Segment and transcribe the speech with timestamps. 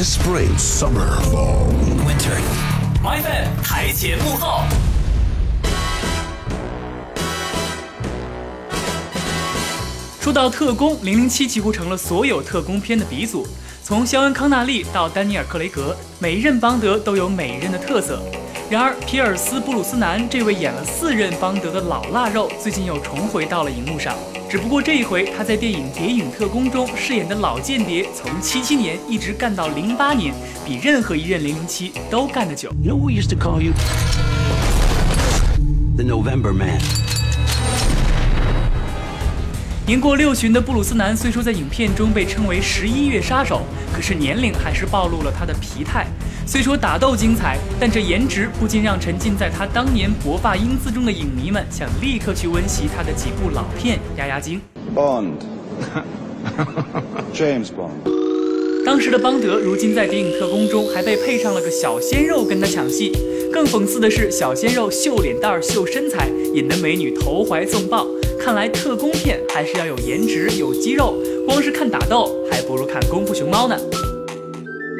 [0.00, 1.66] This spring, summer, fall,
[2.06, 2.34] winter.
[3.02, 4.62] My fan 台前幕后。
[10.18, 13.46] 说到特工，零零七几乎成了所有特工片的鼻祖。
[13.90, 18.22] 从肖恩·康纳利到丹尼尔·克雷格，每一任邦德都有每一任的特色。
[18.70, 24.14] 然而，皮尔斯·布鲁斯南这位演了四任邦德的老腊肉，最近又重回到了荧幕上。
[24.48, 30.32] 只不过这一回，他在电影《谍影特工》中饰演的老间谍，从七七年一直干到零八年，
[30.64, 32.72] 比任何一任零零七都干得久。
[32.84, 33.72] You know we used to call you
[35.96, 36.78] the November Man.
[39.90, 43.62] 年过六旬的布鲁斯南，虽说在影片中被称为“十一月杀手”，
[43.92, 46.06] 可是年龄还是暴露了他的疲态。
[46.46, 54.60] 虽说打斗精彩，但这颜值不禁让沉浸在他当年薄发英姿中的影迷们想立刻去温习他的几部老片压压惊。
[54.94, 58.84] Bond，James Bond。
[58.86, 63.10] 当时的邦德，如今在《谍影特工》中还被配上了个小鲜肉跟他抢戏。
[63.52, 68.06] 更讽刺的是，小鲜肉秀脸蛋儿、秀身材，引得美女投怀送抱。
[68.42, 71.14] 看来特工片还是要有颜值、有肌肉，
[71.46, 73.76] 光是看打斗还不如看《功夫熊猫》呢。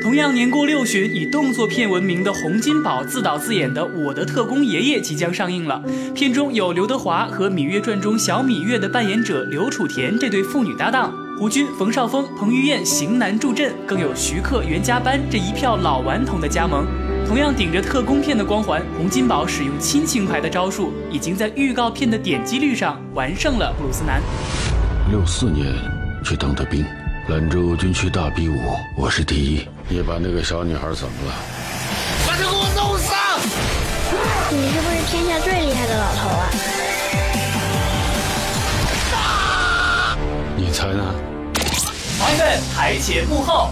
[0.02, 5.82] 同样年过六旬，以动作片闻名的洪金宝自导自演的《我的特工爷爷》即将上映了。
[6.14, 16.86] 片中有刘德华和《芈月传》中小芈月的扮演者刘楚恬这对父女搭档，胡军、冯绍峰、彭于晏型男助阵，更有徐克、袁家班这一票老顽童的加盟。
[17.26, 24.20] 同样顶着特工片的光环，洪金宝使用亲情牌的招数，已经在预告片的点击率上完胜了布鲁斯南。
[25.10, 25.74] 六四年
[26.22, 26.84] 去当的兵，
[27.28, 29.66] 兰州军区大比武，我是第一。
[29.88, 31.32] 你把那个小女孩怎么了？
[32.26, 33.14] 把她给我弄死！
[34.54, 36.28] 你是不是天下最厉害的老头
[40.88, 41.14] 啊？
[41.54, 41.62] 你
[42.18, 43.70] 猜呢台前幕后。